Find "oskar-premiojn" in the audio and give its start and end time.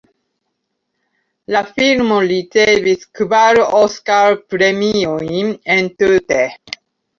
3.83-5.55